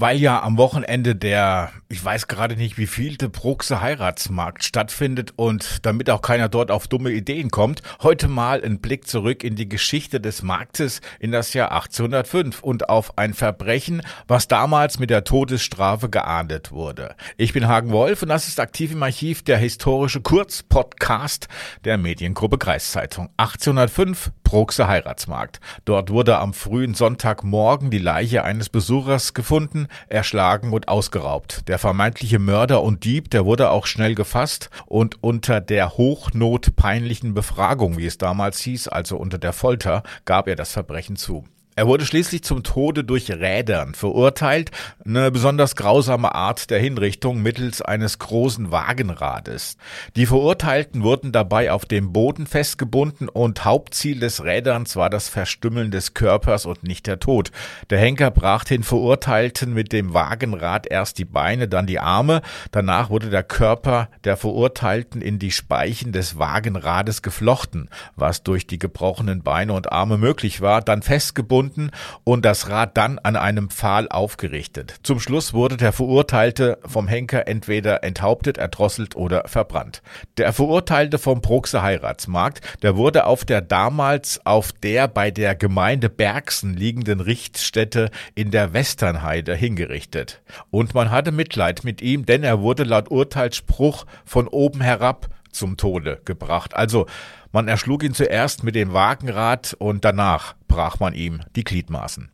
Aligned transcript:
weil 0.00 0.18
ja 0.18 0.42
am 0.42 0.56
Wochenende 0.56 1.14
der, 1.14 1.72
ich 1.88 2.02
weiß 2.02 2.26
gerade 2.26 2.56
nicht, 2.56 2.78
wie 2.78 2.86
vielte 2.86 3.28
Bruxe 3.28 3.82
Heiratsmarkt 3.82 4.64
stattfindet 4.64 5.34
und 5.36 5.84
damit 5.84 6.08
auch 6.08 6.22
keiner 6.22 6.48
dort 6.48 6.70
auf 6.70 6.88
dumme 6.88 7.10
Ideen 7.10 7.50
kommt, 7.50 7.82
heute 8.02 8.26
mal 8.28 8.64
ein 8.64 8.80
Blick 8.80 9.06
zurück 9.06 9.44
in 9.44 9.56
die 9.56 9.68
Geschichte 9.68 10.18
des 10.18 10.42
Marktes 10.42 11.02
in 11.18 11.32
das 11.32 11.52
Jahr 11.52 11.72
1805 11.72 12.62
und 12.62 12.88
auf 12.88 13.18
ein 13.18 13.34
Verbrechen, 13.34 14.00
was 14.26 14.48
damals 14.48 14.98
mit 14.98 15.10
der 15.10 15.24
Todesstrafe 15.24 16.08
geahndet 16.08 16.72
wurde. 16.72 17.14
Ich 17.36 17.52
bin 17.52 17.68
Hagen 17.68 17.90
Wolf 17.90 18.22
und 18.22 18.30
das 18.30 18.48
ist 18.48 18.58
aktiv 18.58 18.92
im 18.92 19.02
Archiv 19.02 19.42
der 19.42 19.58
historische 19.58 20.22
Kurzpodcast 20.22 21.48
der 21.84 21.98
Mediengruppe 21.98 22.56
Kreiszeitung. 22.56 23.28
1805 23.36 24.30
Bruxe 24.44 24.88
Heiratsmarkt. 24.88 25.60
Dort 25.84 26.10
wurde 26.10 26.38
am 26.38 26.54
frühen 26.54 26.94
Sonntagmorgen 26.94 27.90
die 27.90 27.98
Leiche 27.98 28.42
eines 28.42 28.68
Besuchers 28.68 29.32
gefunden, 29.32 29.86
erschlagen 30.08 30.72
und 30.72 30.88
ausgeraubt. 30.88 31.68
Der 31.68 31.78
vermeintliche 31.78 32.38
Mörder 32.38 32.82
und 32.82 33.04
Dieb, 33.04 33.30
der 33.30 33.44
wurde 33.44 33.70
auch 33.70 33.86
schnell 33.86 34.14
gefasst 34.14 34.70
und 34.86 35.22
unter 35.22 35.60
der 35.60 35.96
Hochnot 35.96 36.76
peinlichen 36.76 37.34
Befragung, 37.34 37.98
wie 37.98 38.06
es 38.06 38.18
damals 38.18 38.60
hieß, 38.60 38.88
also 38.88 39.16
unter 39.16 39.38
der 39.38 39.52
Folter, 39.52 40.02
gab 40.24 40.48
er 40.48 40.56
das 40.56 40.72
Verbrechen 40.72 41.16
zu. 41.16 41.44
Er 41.80 41.86
wurde 41.86 42.04
schließlich 42.04 42.44
zum 42.44 42.62
Tode 42.62 43.04
durch 43.04 43.30
Rädern 43.30 43.94
verurteilt, 43.94 44.70
eine 45.02 45.30
besonders 45.30 45.76
grausame 45.76 46.34
Art 46.34 46.68
der 46.68 46.78
Hinrichtung 46.78 47.40
mittels 47.40 47.80
eines 47.80 48.18
großen 48.18 48.70
Wagenrades. 48.70 49.78
Die 50.14 50.26
Verurteilten 50.26 51.02
wurden 51.02 51.32
dabei 51.32 51.72
auf 51.72 51.86
dem 51.86 52.12
Boden 52.12 52.46
festgebunden 52.46 53.30
und 53.30 53.64
Hauptziel 53.64 54.20
des 54.20 54.44
Räderns 54.44 54.94
war 54.94 55.08
das 55.08 55.30
Verstümmeln 55.30 55.90
des 55.90 56.12
Körpers 56.12 56.66
und 56.66 56.82
nicht 56.82 57.06
der 57.06 57.18
Tod. 57.18 57.50
Der 57.88 57.98
Henker 57.98 58.30
brach 58.30 58.64
den 58.64 58.82
Verurteilten 58.82 59.72
mit 59.72 59.94
dem 59.94 60.12
Wagenrad 60.12 60.86
erst 60.86 61.16
die 61.16 61.24
Beine, 61.24 61.66
dann 61.66 61.86
die 61.86 61.98
Arme, 61.98 62.42
danach 62.72 63.08
wurde 63.08 63.30
der 63.30 63.42
Körper 63.42 64.10
der 64.24 64.36
Verurteilten 64.36 65.22
in 65.22 65.38
die 65.38 65.50
Speichen 65.50 66.12
des 66.12 66.38
Wagenrades 66.38 67.22
geflochten, 67.22 67.88
was 68.16 68.42
durch 68.42 68.66
die 68.66 68.78
gebrochenen 68.78 69.42
Beine 69.42 69.72
und 69.72 69.90
Arme 69.90 70.18
möglich 70.18 70.60
war, 70.60 70.82
dann 70.82 71.00
festgebunden 71.00 71.69
gebunden 71.70 71.90
und 72.24 72.44
das 72.44 72.68
Rad 72.68 72.96
dann 72.96 73.18
an 73.18 73.36
einem 73.36 73.70
Pfahl 73.70 74.08
aufgerichtet. 74.08 74.96
Zum 75.02 75.20
Schluss 75.20 75.52
wurde 75.52 75.76
der 75.76 75.92
Verurteilte 75.92 76.78
vom 76.86 77.08
Henker 77.08 77.46
entweder 77.46 78.04
enthauptet, 78.04 78.58
erdrosselt 78.58 79.16
oder 79.16 79.44
verbrannt. 79.46 80.02
Der 80.36 80.52
Verurteilte 80.52 81.18
vom 81.18 81.40
Bruxer 81.40 81.82
Heiratsmarkt, 81.82 82.60
der 82.82 82.96
wurde 82.96 83.26
auf 83.26 83.44
der 83.44 83.60
damals 83.60 84.44
auf 84.44 84.72
der 84.72 85.08
bei 85.08 85.30
der 85.30 85.54
Gemeinde 85.54 86.08
Bergsen 86.08 86.74
liegenden 86.74 87.20
Richtstätte 87.20 88.10
in 88.34 88.50
der 88.50 88.72
Westernheide 88.72 89.54
hingerichtet. 89.54 90.42
Und 90.70 90.94
man 90.94 91.10
hatte 91.10 91.32
Mitleid 91.32 91.84
mit 91.84 92.02
ihm, 92.02 92.26
denn 92.26 92.42
er 92.42 92.60
wurde 92.60 92.84
laut 92.84 93.10
Urteilsspruch 93.10 94.06
von 94.24 94.48
oben 94.48 94.80
herab 94.80 95.28
zum 95.52 95.76
Tode 95.76 96.20
gebracht. 96.24 96.74
Also 96.74 97.06
man 97.52 97.68
erschlug 97.68 98.02
ihn 98.02 98.14
zuerst 98.14 98.64
mit 98.64 98.74
dem 98.74 98.92
Wagenrad 98.92 99.74
und 99.78 100.04
danach 100.04 100.54
brach 100.68 101.00
man 101.00 101.14
ihm 101.14 101.40
die 101.56 101.64
Gliedmaßen. 101.64 102.30